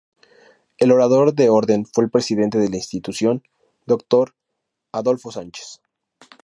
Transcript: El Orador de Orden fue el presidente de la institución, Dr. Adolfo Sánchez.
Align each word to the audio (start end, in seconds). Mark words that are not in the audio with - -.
El 0.79 0.91
Orador 0.91 1.35
de 1.35 1.49
Orden 1.49 1.85
fue 1.85 2.03
el 2.03 2.09
presidente 2.09 2.57
de 2.57 2.69
la 2.69 2.77
institución, 2.77 3.43
Dr. 3.85 4.33
Adolfo 4.91 5.31
Sánchez. 5.31 5.79